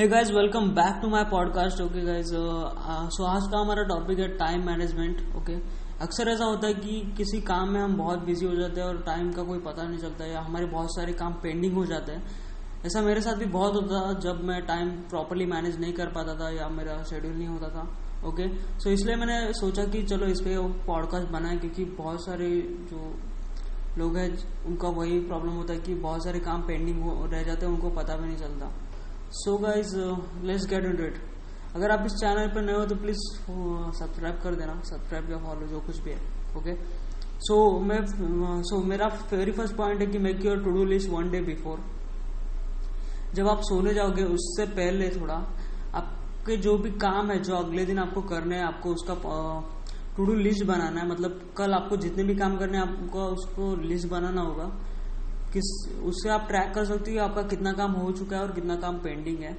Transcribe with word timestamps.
Hey 0.00 0.08
guys 0.08 0.32
welcome 0.32 0.68
back 0.68 0.98
to 1.02 1.08
my 1.08 1.24
podcast 1.24 1.80
okay 1.80 2.00
guys 2.00 2.26
so 3.14 3.24
आज 3.24 3.42
का 3.42 3.58
हमारा 3.58 3.82
topic 3.82 4.18
है 4.18 4.28
टाइम 4.28 4.66
मैनेजमेंट 4.66 5.36
ओके 5.36 5.54
अक्सर 6.00 6.28
ऐसा 6.28 6.44
होता 6.44 6.66
है 6.66 6.74
कि 6.74 7.14
किसी 7.16 7.40
काम 7.40 7.68
में 7.68 7.80
हम 7.80 7.96
बहुत 7.96 8.18
बिज़ी 8.18 8.46
हो 8.46 8.54
जाते 8.54 8.80
हैं 8.80 8.88
और 8.88 9.02
टाइम 9.02 9.32
का 9.32 9.42
कोई 9.42 9.58
पता 9.58 9.82
नहीं 9.82 9.98
चलता 9.98 10.26
या 10.26 10.40
हमारे 10.40 10.66
बहुत 10.66 10.94
सारे 10.94 11.12
काम 11.12 11.32
पेंडिंग 11.32 11.74
हो 11.74 11.84
जाते 11.86 12.12
हैं। 12.12 12.26
ऐसा 12.86 13.02
मेरे 13.02 13.20
साथ 13.20 13.34
भी 13.34 13.44
बहुत 13.44 13.74
होता 13.74 14.00
था 14.00 14.18
जब 14.18 14.44
मैं 14.44 14.66
टाइम 14.66 14.90
प्रॉपरली 14.90 15.46
मैनेज 15.46 15.80
नहीं 15.80 15.92
कर 15.92 16.06
पाता 16.06 16.34
था 16.34 16.50
या 16.50 16.68
मेरा 16.68 17.02
शेड्यूल 17.02 17.34
नहीं 17.34 17.48
होता 17.48 17.68
था 17.68 17.82
ओके 18.28 18.48
सो 18.78 18.90
इसलिए 18.90 19.16
मैंने 19.16 19.52
सोचा 19.52 19.84
कि 19.84 20.02
चलो 20.02 20.26
इस 20.26 20.40
पर 20.40 20.84
पॉडकास्ट 20.86 21.28
बनाए 21.28 21.56
क्योंकि 21.56 21.84
बहुत 21.84 22.24
सारे 22.24 22.50
जो 22.90 23.14
लोग 23.98 24.16
हैं, 24.16 24.64
उनका 24.64 24.88
वही 24.88 25.20
प्रॉब्लम 25.20 25.52
होता 25.52 25.72
है 25.72 25.80
कि 25.80 25.94
बहुत 25.94 26.24
सारे 26.24 26.40
काम 26.40 26.62
पेंडिंग 26.62 27.32
रह 27.32 27.42
जाते 27.42 27.66
हैं, 27.66 27.72
उनको 27.72 27.90
पता 27.90 28.16
भी 28.16 28.26
नहीं 28.26 28.36
चलता। 28.36 28.89
So 29.32 29.56
guys 29.58 29.96
let's 30.42 30.66
get 30.66 30.84
in 30.84 31.04
it 31.04 31.18
अगर 31.76 31.90
आप 31.90 32.06
इस 32.06 32.12
चैनल 32.12 32.48
पर 32.48 32.62
नए 32.62 32.72
हो 32.72 32.84
तो 32.86 32.94
प्लीज़ 32.94 33.18
सब्सक्राइब 33.98 34.36
uh, 34.36 34.42
कर 34.42 34.54
देना 34.54 34.80
सब्सक्राइब 34.80 35.30
या 35.30 35.38
फॉलो 35.38 35.66
जो 35.66 35.80
कुछ 35.80 35.98
भी 35.98 36.10
है 36.10 36.18
ओके 36.58 36.74
सो 37.40 37.80
मैं 37.80 37.98
सो 38.06 38.80
uh, 38.80 38.84
मेरा 38.84 39.06
वेरी 39.32 39.52
फ़र्स्ट 39.52 39.76
पॉइंट 39.76 40.00
है 40.00 40.06
कि 40.06 40.18
make 40.18 40.44
your 40.44 40.64
to 40.64 40.70
do 40.70 40.84
list 40.84 41.10
one 41.10 41.30
day 41.30 41.40
before 41.40 41.84
जब 43.34 43.48
आप 43.48 43.60
सोने 43.60 43.94
जाओगे 43.94 44.22
उससे 44.24 44.66
पहले 44.66 45.08
थोड़ा 45.08 45.34
आपके 45.94 46.56
जो 46.56 46.78
भी 46.78 46.90
काम 46.90 47.30
है 47.30 47.42
जो 47.42 47.56
अगले 47.56 47.84
दिन 47.84 47.98
आपको 47.98 48.20
करने 48.22 48.56
हैं 48.56 48.64
आपको 48.64 48.90
उसका 48.90 49.14
टू 50.16 50.24
डू 50.24 50.32
लिस्ट 50.32 50.64
बनाना 50.64 51.00
है 51.00 51.08
मतलब 51.08 51.40
कल 51.56 51.72
आपको 51.72 51.96
जितने 51.96 52.24
भी 52.24 52.34
काम 52.34 52.56
करने 52.56 52.78
हैं 52.78 52.84
आपको 52.84 53.24
उसको 53.24 53.74
लिस्ट 53.76 54.08
बनाना 54.08 54.40
होगा। 54.40 54.89
किस, 55.52 55.68
उससे 56.04 56.30
आप 56.30 56.46
ट्रैक 56.48 56.72
कर 56.74 56.84
सकते 56.84 57.12
हो 57.12 57.24
आपका 57.24 57.42
कितना 57.48 57.72
काम 57.72 57.92
हो 57.94 58.10
चुका 58.12 58.36
है 58.36 58.42
और 58.42 58.52
कितना 58.52 58.76
काम 58.76 58.98
पेंडिंग 58.98 59.42
है 59.42 59.56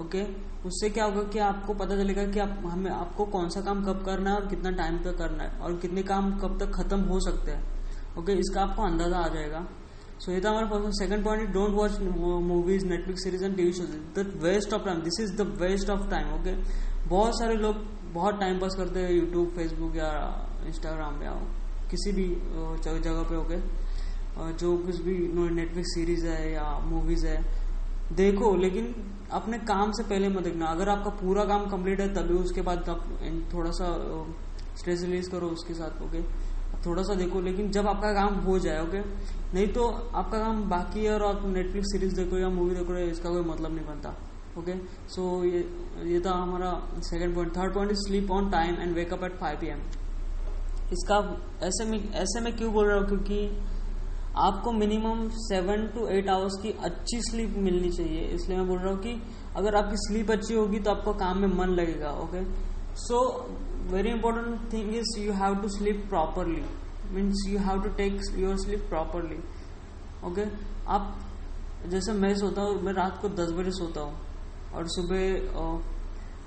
ओके 0.00 0.22
उससे 0.68 0.88
क्या 0.90 1.04
होगा 1.04 1.22
कि 1.32 1.38
आपको 1.38 1.74
पता 1.74 1.96
चलेगा 1.96 2.24
कि 2.26 2.40
आप, 2.40 2.62
हमें, 2.66 2.90
आपको 2.90 3.24
कौन 3.26 3.48
सा 3.48 3.60
काम 3.60 3.84
कब 3.84 4.02
करना 4.06 4.30
है 4.30 4.36
और 4.36 4.48
कितना 4.48 4.70
टाइम 4.76 4.96
पे 4.98 5.12
करना 5.18 5.44
है 5.44 5.58
और 5.58 5.76
कितने 5.80 6.02
काम 6.02 6.30
कब 6.38 6.58
तक 6.60 6.72
खत्म 6.74 7.00
हो 7.04 7.20
सकते 7.20 7.50
हैं 7.50 8.18
ओके 8.18 8.32
इसका 8.40 8.60
आपको 8.62 8.82
अंदाज़ा 8.82 9.18
आ 9.18 9.28
जाएगा। 9.28 9.66
सो 10.20 10.32
ये 10.32 10.40
था 10.40 10.50
हमारा 10.50 10.90
second 10.94 11.24
point 11.24 11.50
don't 11.52 11.74
watch 11.74 12.00
movies 12.42 12.86
Netflix 12.86 13.24
series 13.24 13.44
and 13.44 13.56
TV 13.56 13.72
shows 13.72 13.90
the 14.18 14.26
waste 14.42 14.74
of 14.74 14.84
time 14.84 15.00
this 15.02 15.20
is 15.20 15.36
the 15.36 15.46
waste 15.60 15.90
of 15.90 16.08
time 16.10 16.32
okay 16.34 16.54
बहुत 17.08 17.38
सारे 17.38 17.54
लोग 17.56 17.84
बहुत 18.12 18.40
टाइम 18.40 18.58
पास 18.60 18.74
करते 18.78 19.00
हैं 19.00 19.10
यूट्यूब 19.10 19.48
फेसबुक 19.56 19.96
या 19.96 20.10
इंस्टाग्राम 20.66 21.22
या 21.22 21.32
किसी 21.90 22.12
भी 22.12 22.28
जगह 22.84 23.22
पे 23.22 23.36
ओके 23.36 23.56
जो 24.36 24.76
कुछ 24.78 25.00
भी 25.02 25.16
नेटफ्लिक्स 25.54 25.94
सीरीज़ 25.94 26.26
है 26.26 26.52
या 26.52 26.64
मूवीज़ 26.86 27.26
है, 27.26 27.42
देखो, 28.12 28.54
लेकिन 28.56 28.94
अपने 29.32 29.58
काम 29.60 29.92
से 29.92 30.02
पहले 30.04 30.28
मत 30.28 30.42
देखना। 30.44 30.66
अगर 30.68 30.88
आपका 30.88 31.10
पूरा 31.20 31.44
काम 31.44 31.66
कंप्लीट 31.70 32.00
है, 32.00 32.08
तभी 32.14 32.34
उसके 32.36 32.62
बाद 32.62 32.88
आप 32.88 33.06
थोड़ा 33.54 33.70
सा 33.72 33.86
स्ट्रेस 34.78 35.02
रिलीज़ 35.02 35.30
करो 35.30 35.48
उसके 35.50 35.74
साथ 35.74 36.02
ओके 36.02 36.22
थोड़ा 36.86 37.02
सा 37.02 37.14
देखो, 37.14 37.40
लेकिन 37.40 37.70
जब 37.70 37.86
आपका 37.88 38.12
काम 38.14 38.34
हो 38.44 38.58
जाए 38.58 38.80
ओके 38.82 39.00
नहीं 39.00 39.66
तो 39.72 39.86
आपका 39.88 40.38
काम 40.38 40.62
बाकी 40.70 41.04
है 41.04 41.12
और 41.14 41.22
आप 41.24 41.46
नेटफ्लिक्स 41.46 41.92
सीरीज़ 41.92 42.14
देखो 42.16 42.38
या 42.38 42.48
मूवी 42.50 42.74
देखो, 42.74 42.96
इसका 43.00 43.30
कोई 43.30 43.42
मतलब 43.44 43.74
नहीं 43.74 43.86
बनता 43.86 44.14
ओके 44.58 44.74
सो 45.10 45.22
ये 45.44 45.60
ये 46.06 46.20
था 46.20 46.32
हमारा 46.32 46.72
second 47.02 47.34
point 47.34 47.56
third 47.56 47.74
point 47.74 47.92
is 47.92 48.00
sleep 48.00 48.30
on 48.30 48.50
time 48.50 48.74
and 48.74 48.94
wake up 48.96 49.24
at 49.24 49.38
five 49.38 49.58
P 49.60 49.66
M 49.68 49.80
इसका 50.92 51.16
ऐसे 51.66 51.84
में 51.84 51.98
ऐसे 52.12 52.40
में 52.40 52.56
क्यों 52.56 52.72
बोल 52.72 52.86
रहा 52.88 52.98
हूँ? 52.98 53.06
क्योंकि 53.08 53.38
आपको 54.38 54.72
minimum 54.72 55.28
seven 55.40 55.86
to 55.88 56.06
eight 56.08 56.28
hours 56.28 56.54
की 56.62 56.70
अच्छी 56.84 57.20
स्लीप 57.22 57.54
मिलनी 57.64 57.90
चाहिए। 57.90 58.20
इसलिए 58.28 58.58
मैं 58.58 58.66
बोल 58.68 58.78
रहा 58.78 58.92
हूँ 58.92 59.00
कि 59.02 59.20
अगर 59.56 59.74
आपकी 59.76 59.96
स्लीप 59.98 60.30
अच्छी 60.30 60.54
होगी 60.54 60.78
तो 60.78 60.90
आपको 60.90 61.12
काम 61.18 61.38
में 61.38 61.48
मन 61.48 61.74
लगेगा 61.74 62.10
okay 62.22 62.42
so 62.98 63.20
very 63.92 64.10
important 64.10 64.72
thing 64.72 64.94
is 64.94 65.18
you 65.20 65.32
have 65.34 65.54
to 65.62 65.68
sleep 65.68 66.04
properly 66.08 66.62
means 67.12 67.46
you 67.48 67.58
have 67.60 67.82
to 67.82 67.88
take 67.96 68.20
your 68.38 68.56
sleep 68.58 68.86
properly 68.88 69.38
okay 70.24 70.44
आप, 70.88 71.14
जैसे 71.88 72.12
मैं 72.14 72.34
सोता 72.36 72.62
हूँ, 72.62 72.80
मैं 72.82 72.92
रात 72.92 73.18
को 73.22 73.28
दस 73.40 73.52
बजे 73.52 73.70
सोता 73.72 74.00
हूँ 74.00 74.14
और 74.74 74.86
सुबह 74.88 75.58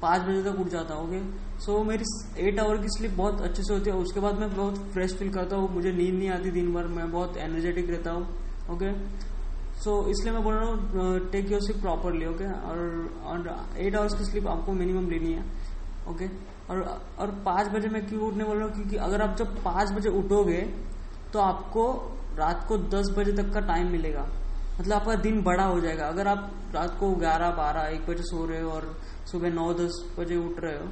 पाँच 0.02 0.22
बजे 0.22 0.42
तक 0.44 0.60
उठ 0.60 0.68
जाता 0.70 0.96
हूँ 0.96 1.08
ओके 1.08 1.20
सो 1.62 1.84
मेरी 1.84 2.04
एट 2.40 2.60
आवर 2.60 2.78
की 2.78 2.90
स्लीप 2.98 3.12
बहुत 3.18 3.42
अच्छे 3.42 3.64
से 3.64 3.74
होती 3.74 3.90
है 3.90 3.96
उसके 3.98 4.20
बाद 4.20 4.40
मैं 4.40 4.50
बहुत 4.56 4.76
फ्रेश 4.94 5.16
फील 5.20 5.30
करता 5.34 5.56
हूँ, 5.56 5.74
मुझे 5.74 5.92
नींद 5.92 6.14
नहीं 6.14 6.30
आती 6.30 6.52
दिन 6.52 6.74
भर, 6.74 6.88
मैं 6.88 7.12
बहुत 7.12 7.38
एनर्जेटिक 7.38 7.90
रहता 7.90 8.12
हूँ 8.12 8.28
ओके 8.72 8.92
सो 9.84 9.94
इसलिए 10.10 10.34
मैं 10.34 10.44
बोल 10.44 10.54
रहा 10.54 10.66
हूँ 10.66 11.30
take 11.32 11.52
your 11.52 11.62
sleep 11.62 11.82
properly 11.82 12.26
okay 12.26 12.52
और 12.70 13.56
एट 13.78 13.96
आवर्स 13.96 14.18
की 14.18 14.26
स्लीप 14.26 14.48
आपको 14.48 14.74
मिनिमम 14.74 15.10
लेनी 15.10 15.34
है 15.34 15.44
ओके 16.10 16.28
और 16.70 16.82
और 17.20 17.32
पाँच 17.46 17.68
बजे 17.74 17.90
मैं 17.90 18.06
क्यों 18.08 18.22
उठने 18.22 18.44
बोल 18.44 18.58
रहा 18.58 18.66
हूँ? 18.66 18.74
क्योंकि 18.74 18.96
अगर 18.98 19.22
आप 19.22 19.36
जब 19.38 19.56
पाँच 19.64 19.92
बजे 19.92 20.10
उठोगे 20.20 20.62
तो 21.34 21.40
आपको 21.40 21.92
रात 22.38 22.66
को 22.68 22.78
दस 22.90 23.14
बजे 23.18 23.32
तक 23.34 23.54
का 23.54 23.60
टाइम 23.68 23.92
मिलेगा। 23.92 24.26
मतलब 24.80 24.94
आपका 24.94 25.16
दिन 25.18 25.42
बड़ा 25.44 25.64
हो 25.66 25.80
जाएगा। 25.82 26.08
अगर 26.08 26.28
आप 26.28 26.52
रात 26.76 26.98
को 27.00 27.10
ग्यारह, 27.18 27.52
बारह, 27.54 27.88
एक 27.90 28.06
बजे 28.08 28.24
सो 28.24 28.46
रहे 28.46 28.62
हो 28.62 28.72
और 28.72 28.96
सुबह 29.32 29.50
नौ, 29.52 29.74
दस 29.74 30.02
बजे 30.18 30.36
उठ 30.38 30.60
रहे 30.60 30.78
हो 30.78 30.88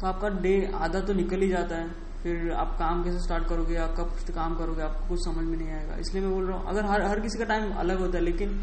तो 0.00 0.06
आपका 0.06 0.28
डे 0.40 0.54
आधा 0.76 1.00
तो 1.00 1.12
निकल 1.14 1.40
ही 1.40 1.48
जाता 1.48 1.76
है। 1.76 1.88
फिर 2.22 2.50
आप 2.52 2.76
काम 2.78 3.02
कैसे 3.04 3.18
स्टार्ट 3.18 3.46
करोगे? 3.48 3.74
या 3.74 3.86
कब 3.98 4.16
काम 4.34 4.54
करोगे? 4.56 4.82
आपको 4.82 5.08
कुछ 5.08 5.24
समझ 5.24 5.44
में 5.44 5.56
नहीं 5.56 5.70
आएगा। 5.70 5.96
इसलिए 6.00 6.22
मैं 6.22 6.32
बोल 6.32 6.46
रहा 6.46 6.58
हूँ, 6.58 6.66
अगर 6.68 6.84
हर 6.86 7.02
हर 7.02 7.20
किसी 7.20 7.38
का 7.38 7.44
टाइम 7.44 7.72
अलग 7.74 8.00
होता 8.00 8.18
है, 8.18 8.24
लेकिन 8.24 8.58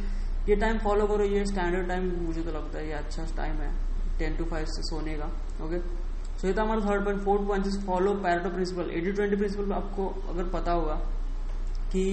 ये 0.49 0.55
टाइम 0.55 0.77
फॉलो 0.79 1.07
करो, 1.07 1.23
ये 1.25 1.45
स्टैंडर्ड 1.45 1.87
टाइम 1.87 2.11
मुझे 2.25 2.41
तो 2.41 2.51
लगता 2.51 2.77
है 2.77 2.87
ये 2.87 2.93
अच्छा 2.93 3.23
टाइम 3.37 3.55
है 3.55 3.71
टेन 4.19 4.35
टू 4.37 4.45
फाइव 4.45 4.65
से 4.67 4.81
सोने 4.83 5.13
का 5.13 5.25
ओके 5.65 5.79
सो 6.39 6.47
ये 6.47 6.53
था 6.53 6.61
हमारा 6.61 6.81
third 6.81 7.03
point 7.05 7.21
fourth 7.21 7.47
point 7.47 7.65
follow 7.85 8.13
Pareto 8.23 8.49
principle 8.49 8.91
eighty 8.91 9.11
twenty 9.11 9.35
principle 9.35 9.71
आपको 9.73 10.07
अगर 10.29 10.49
पता 10.51 10.71
होगा 10.71 10.95
कि 11.91 12.03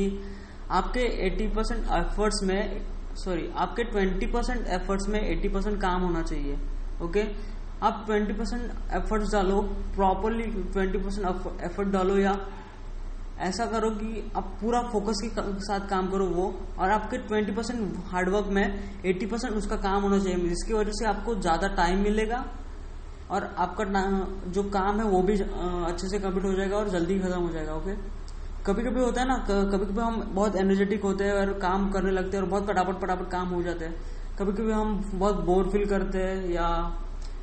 आपके 0.71 1.07
80 1.29 1.55
परसेंट 1.55 1.81
एफर्ट्स 1.95 2.43
में 2.43 2.81
सॉरी 3.17 3.49
आपके 3.57 3.85
20 3.93 4.33
परसेंट 4.33 4.67
एफर्ट्स 4.77 5.09
में 5.09 5.21
80 5.21 5.53
परसेंट 5.55 5.81
काम 5.81 6.03
होना 6.03 6.23
चाहिए 6.23 6.57
ओके 7.03 7.23
आप 7.83 8.07
20 8.11 8.37
परसेंट 8.39 8.71
एफर्ट्स 8.95 9.33
डालो 9.33 9.61
प्रॉपरली 9.97 10.45
20 10.77 11.03
परसेंट 11.05 11.63
एफर्ट 11.65 11.89
डालो 11.89 12.19
या 12.19 12.37
ऐसा 13.41 13.67
करो 13.67 13.91
कि 13.91 14.31
आप 14.37 14.57
पूरा 14.61 14.81
फोकस 14.91 15.21
के 15.25 15.43
साथ 15.61 15.89
काम 15.91 16.11
करो 16.11 16.27
वो, 16.27 16.47
और 16.79 16.91
आपके 16.91 17.19
20 17.29 17.55
परसेंट 17.57 17.97
हार्डवर्क 18.13 18.47
में 18.49 18.65
80 19.05 19.31
परसेंट 19.31 19.55
उसका 19.55 19.77
काम 19.79 20.03
होना 20.03 20.19
चाहिए, 20.19 20.49
जिसकी 20.49 20.75
वजह 20.75 20.93
से 20.93 21.07
आपको 21.07 21.35
ज़्यादा 21.35 21.69
टाइम 21.77 22.03
मिलेगा, 22.03 22.45
और 23.31 23.45
आपका 23.59 23.85
जो 24.53 24.63
काम 24.71 25.01
है 25.01 25.07
वो 25.07 25.23
भी 25.23 25.35
अच्छे 25.35 26.09
से 26.09 26.19
कंप्लीट 26.19 26.45
हो 26.45 26.53
जाएगा 26.53 26.77
और 26.77 26.89
जल्दी 26.91 27.19
खत्म 27.21 27.41
हो 27.41 27.51
जाएगा 27.53 27.75
ओके 27.75 27.95
कभी 28.67 28.83
कभी 28.83 29.01
होता 29.01 29.21
है 29.21 29.27
ना 29.29 29.35
कभी 29.47 29.87
कभी 29.87 30.01
हम 30.01 30.21
बहुत 30.35 30.55
एनर्जेटिक 30.57 31.03
होते 31.03 31.25
हैं 31.25 31.33
और 31.33 31.53
काम 31.61 31.91
करने 31.93 32.11
लगते 32.11 32.37
हैं 32.37 32.45
और 32.45 32.49
बहुत 32.51 32.67
फटाफट 32.67 33.01
फटाफट 33.01 33.31
काम 33.31 33.49
हो 33.49 33.63
जाते 33.63 33.85
हैं। 33.85 33.95
कभी 34.39 34.53
कभी 34.53 34.73
हम 34.73 34.95
बहुत 35.15 35.45
बोर 35.45 35.69
फील 35.71 35.85
करते 35.87 36.19
हैं 36.19 36.49
या 36.51 36.69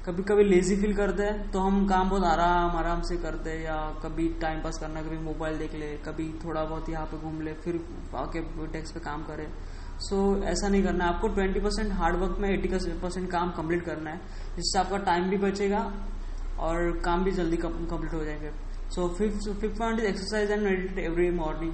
कभी 0.05 0.23
कभी 0.23 0.43
लेजी 0.43 0.75
फील 0.75 0.95
करते 0.95 1.23
हैं 1.23 1.51
तो 1.51 1.59
हम 1.59 1.85
काम 1.87 2.09
बहुत 2.09 2.23
आराम 2.23 2.77
आराम 2.77 3.01
से 3.01 3.17
करते 3.17 3.49
हैं 3.49 3.61
या 3.63 3.75
कभी 4.03 4.27
टाइम 4.41 4.61
पास 4.61 4.79
करना 4.79 5.01
कभी 5.01 5.17
मोबाइल 5.19 5.57
देख 5.57 5.75
ले 5.75 5.91
कभी 6.07 6.27
थोड़ा 6.45 6.63
बहुत 6.63 6.89
यहाँ 6.89 7.05
पे 7.05 7.17
घूम 7.19 7.41
ले 7.41 7.53
फिर 7.65 7.79
आके 8.15 8.41
डेस्क 8.73 8.93
पे 8.93 8.99
काम 9.01 9.23
करे। 9.23 9.47
सो 9.99 10.15
so, 10.15 10.43
ऐसा 10.43 10.67
नहीं 10.67 10.83
करना 10.83 11.05
आपको 11.05 11.29
20 11.31 11.61
परसेंट 11.63 11.91
हार्डवर्क 11.93 12.37
में 12.39 12.49
80 12.51 12.99
परसेंट 13.01 13.29
काम 13.31 13.51
कंप्लीट 13.51 13.85
करना 13.85 14.11
है 14.11 14.17
जिससे 14.55 14.79
आपका 14.79 14.97
टाइम 15.05 15.29
भी 15.29 15.37
बचेगा 15.37 15.85
और 16.59 16.91
काम 17.05 17.23
भी 17.23 17.31
जल्दी 17.31 17.57
कंप्लीट 17.57 18.13
हो 18.13 18.23
जाएँगे। 18.25 18.70
So 18.91 19.07
fifth 19.18 19.50
fifth 19.62 19.78
point 19.78 20.00
is 20.00 20.06
exercise 20.07 20.52
and 20.52 20.62
meditate 20.63 20.97
every 21.00 21.29
morning 21.31 21.74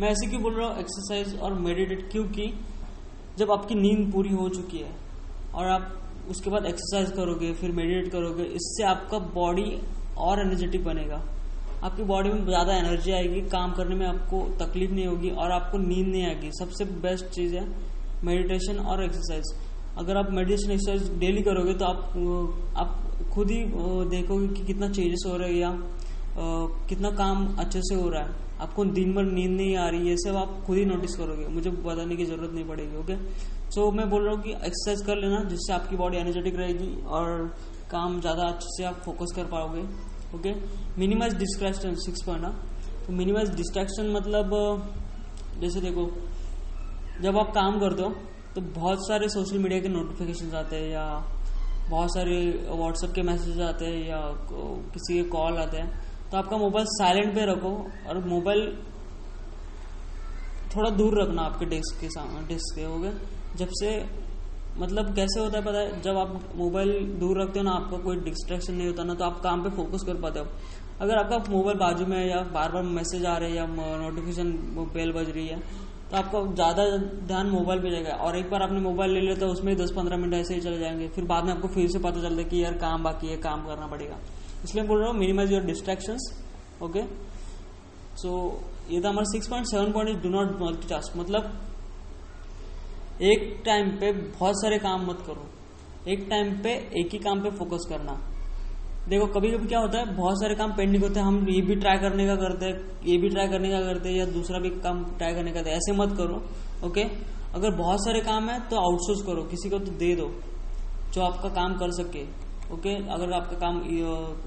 मैं 0.00 0.08
ऐसे 0.08 0.26
क्यों 0.26 0.42
बोल 0.42 0.54
रहा 0.54 0.68
हूँ 0.68 0.80
एक्सरसाइज 0.80 1.38
और 1.38 1.54
मेडिटेट 1.60 2.10
क्योंकि 2.12 2.52
जब 3.38 3.50
आपकी 3.50 3.74
नींद 3.74 4.10
पूरी 4.12 4.32
हो 4.32 4.48
चुकी 4.48 4.78
है 4.78 4.92
और 5.54 5.66
आप 5.68 5.94
उसके 6.30 6.50
बाद 6.50 6.66
एक्सरसाइज 6.66 7.10
करोगे, 7.10 7.52
फिर 7.52 7.72
मेडिटेट 7.72 8.10
करोगे, 8.12 8.44
इससे 8.44 8.84
आपका 8.84 9.18
बॉडी 9.34 9.80
और 10.18 10.40
एनर्जेटिक 10.40 10.84
बनेगा। 10.84 11.22
आपकी 11.84 12.02
बॉडी 12.04 12.30
में 12.30 12.44
ज़्यादा 12.44 12.76
एनर्जी 12.76 13.12
आएगी, 13.12 13.40
काम 13.48 13.72
करने 13.72 13.94
में 13.94 14.06
आपको 14.06 14.42
तकलीफ़ 14.60 14.90
नहीं 14.90 15.06
होगी 15.06 15.30
और 15.30 15.50
आपको 15.50 15.78
नींद 15.78 16.06
नहीं 16.06 16.24
आएगी। 16.26 16.50
सबसे 16.52 16.84
बेस्ट 17.02 17.26
चीज़ 17.26 17.54
है 17.56 17.66
मेडिटेशन 18.24 18.78
और 18.80 19.04
एक्सरसाइज 19.04 19.54
अगर 19.98 20.16
आप 20.16 20.30
मेडिटेशन 20.32 20.70
एक्सरसाइज 20.72 21.18
डेली 21.20 21.42
करोगे 21.42 21.74
तो 21.74 21.84
आप 21.84 22.12
आप 22.76 22.90
खुद 23.34 23.50
ही 23.50 23.62
देखोगे 24.10 24.48
कि 24.48 24.64
कितना 24.66 24.88
चेंजेस 24.88 25.24
हो 25.26 25.36
रहे 25.36 25.48
हैं 25.48 25.58
या 25.58 25.70
कितना 26.88 27.10
काम 27.12 27.46
अच्छे 27.58 27.80
से 27.82 27.94
हो 27.94 28.08
रहा 28.10 28.22
है। 28.22 28.46
आपको 28.60 28.84
दिन 28.96 29.14
भर 29.14 29.24
नींद 29.24 29.50
नहीं 29.50 29.76
आ 29.76 29.88
रही 29.88 30.08
है 30.08 30.16
सब 30.18 30.36
आप 30.36 30.62
खुद 30.66 30.76
ही 30.78 30.84
नोटिस 30.84 31.14
करोगे। 31.16 31.46
मुझे 31.54 31.70
बताने 31.70 32.16
की 32.16 32.24
ज़रूरत 32.24 32.52
नहीं 32.54 32.64
पड़ेगी 32.64 32.96
ओके 32.96 33.16
सो 33.16 33.80
so, 33.80 33.96
मैं 33.96 34.08
बोल 34.10 34.24
रहा 34.24 34.34
हूँ 34.34 34.42
कि 34.42 34.50
एक्सरसाइज 34.50 35.02
कर 35.06 35.16
लेना 35.16 35.42
जिससे 35.48 35.72
आपकी 35.72 35.96
बॉडी 35.96 36.16
एनर्जेटिक 36.16 36.56
रहेगी 36.56 36.90
और 37.08 37.46
काम 37.90 38.20
ज़्यादा 38.20 38.44
अच्छे 38.44 38.68
से 38.76 38.84
आप 38.84 39.02
फोकस 39.04 39.32
कर 39.36 39.44
पाओगे 39.50 39.82
okay 40.36 40.54
minimize 40.98 41.36
distraction 41.38 41.94
six 42.06 42.22
point 42.26 42.42
ना 42.42 42.48
तो 43.06 43.12
मिनिमाइज 43.16 43.54
डिस्ट्रैक्शन 43.56 44.10
मतलब 44.12 44.50
जैसे 45.60 45.80
देखो 45.80 46.10
जब 47.22 47.38
आप 47.38 47.52
काम 47.54 47.78
करते 47.80 48.02
हो 48.02 48.10
तो 48.54 48.60
बहुत 48.74 49.06
सारे 49.08 49.28
सोशल 49.28 49.58
मीडिया 49.58 49.80
के 49.80 49.88
नोटिफिकेशन 49.88 50.54
आते 50.56 50.76
हैं 50.76 50.90
या 50.90 51.06
बहुत 51.90 52.14
सारे 52.14 52.36
व्हाट्सएप 52.70 53.12
के 53.14 53.22
मैसेज 53.22 53.60
आते 53.62 53.84
हैं 53.84 54.06
या 54.08 54.20
किसी 54.94 55.14
के 55.14 55.22
कॉल 55.30 55.58
आते 55.58 55.76
हैं। 55.76 55.90
तो 56.30 56.36
आपका 56.36 56.56
मोबाइल 56.56 56.86
साइलेंट 56.90 57.34
पे 57.34 57.44
रखो 57.46 57.70
और 58.08 58.18
मोबाइल 58.26 58.66
थोड़ा 60.74 60.90
दूर 60.92 61.22
रखना 61.22 61.42
आपके 61.42 61.66
डेस्क 61.66 62.00
के 62.00 62.08
सामने 62.10 62.46
डेस्क 62.48 62.74
के 62.76 62.84
हो 62.84 62.98
गए 62.98 63.12
जब 63.56 63.68
से 63.72 63.92
मतलब 64.78 65.14
कैसे 65.14 65.40
होता 65.40 65.58
है 65.58 65.64
पता 65.64 65.78
है? 65.78 66.00
जब 66.02 66.16
आप 66.16 66.52
मोबाइल 66.56 66.90
दूर 67.20 67.40
रखते 67.42 67.58
हो 67.58 67.64
ना, 67.64 67.70
आपका 67.72 67.98
कोई 67.98 68.16
डिस्ट्रैक्शन 68.22 68.74
नहीं 68.74 68.86
होता 68.86 69.04
ना 69.04 69.14
तो 69.14 69.24
आप 69.24 69.40
काम 69.42 69.62
पे 69.62 69.70
फोकस 69.76 70.04
कर 70.06 70.20
पाते 70.22 70.40
हो। 70.40 70.46
अगर 71.00 71.16
आपका 71.16 71.38
मोबाइल 71.50 71.78
बाजू 71.78 72.06
में 72.06 72.18
या 72.26 72.42
बार 72.52 72.72
बार 72.72 72.82
मैसेज 72.84 73.24
आ 73.26 73.36
रहे 73.38 73.48
हैं 73.50 73.56
या 73.56 73.66
नोटिफिकेशन 73.66 74.52
बेल 74.94 75.12
बज 75.12 75.30
रही 75.30 75.46
है 75.46 75.58
तो 76.10 76.16
आपका 76.16 76.40
ज़्यादा 76.54 76.84
ध्यान 77.26 77.46
मोबाइल 77.50 77.80
पे 77.80 77.90
जाएगा। 77.90 78.12
और 78.16 78.36
एक 78.36 78.50
बार 78.50 78.62
आपने 78.62 78.80
मोबाइल 78.80 79.10
ले 79.12 79.20
लिया 79.20 79.34
तो 79.36 79.46
उसमें 79.48 79.76
दस 79.76 79.90
पंद्रह 79.96 80.16
मिनट 80.16 80.34
ऐसे 80.34 80.54
ही 80.54 80.60
चले 80.60 80.78
जाएँगे। 80.78 81.08
फिर 81.08 81.24
बाद 81.26 81.44
में 81.44 81.52
आपको 81.52 81.68
फिर 81.68 81.88
से 81.88 81.98
पता 81.98 82.22
चलता 82.22 82.42
है 82.42 82.44
कि 82.44 82.62
यार 82.62 82.74
काम 82.78 83.02
बाकी 83.04 83.26
है, 83.28 83.36
काम 83.38 83.66
करना 83.66 83.86
पड़ेगा। 83.86 84.16
इसलिए 84.64 84.84
बोल 84.84 84.98
रहा 85.00 85.08
हूँ 85.08 85.18
minimize 85.18 85.52
your 85.52 85.62
distractions 85.64 86.32
okay 86.82 87.02
so 88.16 88.30
ये 88.90 89.00
था 89.00 89.08
हमारा 89.08 89.24
six 89.32 89.48
point 89.48 89.66
seven 89.66 89.92
point 89.92 90.10
is 90.10 90.18
do 90.18 90.28
not 90.28 90.60
multitask 90.62 91.16
मतलब 91.16 91.52
एक 93.22 93.62
टाइम 93.64 93.90
पे 94.00 94.12
बहुत 94.12 94.60
सारे 94.62 94.78
काम 94.78 95.06
मत 95.06 95.22
करो। 95.26 95.46
एक 96.10 96.26
टाइम 96.30 96.52
पे 96.62 96.70
एक 97.00 97.12
ही 97.12 97.18
काम 97.18 97.40
पे 97.42 97.50
फोकस 97.58 97.86
करना। 97.88 98.12
देखो, 99.08 99.26
कभी 99.28 99.50
कभी 99.50 99.66
क्या 99.66 99.78
होता 99.80 99.98
है, 99.98 100.14
बहुत 100.16 100.40
सारे 100.40 100.54
काम 100.54 100.72
पेंडिंग 100.76 101.02
होते 101.02 101.20
हैं, 101.20 101.26
हम 101.26 101.46
ये 101.48 101.60
भी 101.62 101.74
ट्राई 101.76 101.98
करने 101.98 102.26
का 102.26 102.34
करते 102.36 102.66
हैं, 102.66 102.74
ये 103.06 103.16
भी 103.18 103.28
ट्राई 103.28 103.48
करने 103.48 103.70
का 103.70 103.80
करते 103.82 104.08
हैं, 104.08 104.16
या 104.16 104.24
दूसरा 104.32 104.58
भी 104.60 104.70
काम 104.82 105.04
ट्राई 105.16 105.34
करने 105.34 105.52
का 105.52 105.60
ऐसे 105.72 105.92
मत 105.94 106.16
करो 106.18 106.42
ओके 106.86 107.02
अगर 107.54 107.70
बहुत 107.76 108.04
सारे 108.04 108.20
काम 108.22 108.48
है 108.50 108.58
तो 108.68 108.76
आउटसोर्स 108.78 109.22
करो, 109.26 109.42
किसी 109.44 109.70
को 109.70 109.78
तो 109.78 109.92
दे 109.98 110.14
दो, 110.16 110.28
जो 111.14 111.22
आपका 111.22 111.48
काम 111.50 111.76
कर 111.78 111.90
सके 111.94 112.24
ओके 112.74 112.94
अगर 113.10 113.32
आपका 113.32 113.56
काम 113.58 113.80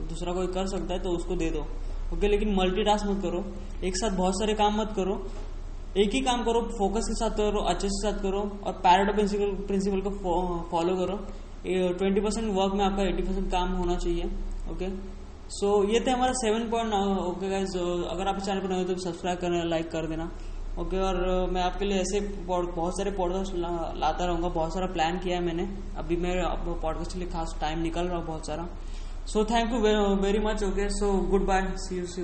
दूसरा 0.10 0.34
कोई 0.34 0.48
कर 0.50 0.68
सकता 0.70 0.94
है 0.94 1.00
तो 1.02 1.10
उसको 1.12 1.36
दे 1.36 1.50
दो 1.50 1.66
ओके 2.14 2.28
लेकिन 2.28 2.54
मल्टीटास्क 2.56 3.06
मत 3.08 3.22
करो, 3.22 3.44
एक 3.84 3.98
साथ 3.98 4.18
बहुत 4.18 4.40
सारे 4.40 4.54
काम 4.56 4.80
मत 4.82 4.94
करो, 4.96 5.16
एक 5.98 6.14
ही 6.14 6.20
काम 6.22 6.44
करो 6.44 6.62
फोकस 6.74 7.08
के 7.08 7.16
साथ 7.16 7.38
करो, 7.38 7.62
अच्छे 7.66 7.88
से 7.88 8.02
साथ 8.02 8.22
करो, 8.22 8.42
और 8.66 8.74
पैराडो 8.84 9.14
प्रिंसिपल 9.14 9.56
प्रिंसिपल 9.68 10.02
को 10.02 10.12
फॉलो 10.72 10.96
करो 10.98 11.18
ट्वेंटी 11.64 12.22
परसेंट 12.22 12.48
वर्क 12.54 12.74
में 12.76 12.84
आपका 12.86 13.04
एटी 13.04 13.24
परसेंट 13.24 13.52
काम 13.52 13.74
होना 13.74 13.96
चाहिए। 13.96 14.30
ओके 14.70 14.90
सो 15.50 15.68
ये 15.90 16.00
थे 16.00 16.12
हमारा 16.12 16.34
सेवन 16.36 16.70
पॉइंट 16.70 16.94
ओके 16.94 17.50
गाइज़ 17.50 17.78
अगर 18.10 18.28
आप 18.28 18.40
चैनल 18.40 18.60
पर 18.60 18.70
नए 18.70 18.84
तो 18.86 18.96
सब्सक्राइब 19.02 19.40
करना 19.40 19.64
लाइक 19.66 19.92
कर 19.92 20.08
देना। 20.08 20.32
ओके 20.72 20.82
okay, 20.82 21.00
और 21.00 21.16
uh, 21.16 21.54
मैं 21.54 21.62
आपके 21.62 21.86
लिए 21.86 21.98
ऐसे 22.02 22.20
बहुत 22.46 22.98
सारे 22.98 23.12
पॉडकास्ट 23.12 23.56
ला, 23.56 23.72
लाता 23.98 24.26
रहूँगा 24.26 24.50
बहुत 24.50 24.74
सारा 24.74 24.88
प्लान 24.94 25.18
किया 25.20 25.38
है 25.38 25.44
मैंने। 25.46 25.68
अभी 25.98 26.16
मैं 26.18 26.34
पॉडकास्ट 26.82 27.14
के 27.14 27.20
लिए 27.20 27.30
खास 27.30 27.58
टाइम 27.62 27.82
निकल 27.82 28.08
रहा 28.08 28.18
हूँ 28.18 28.26
बहुत 28.28 28.48
सारा। 28.48 28.68
So 29.26 29.46
thank 29.46 29.74
you 29.74 29.80
very 30.24 30.40
much 30.40 30.64
okay 30.64 30.90
so 30.90 31.12
goodbye 31.48 31.72
see 31.78 31.98
you 31.98 32.06
see 32.06 32.22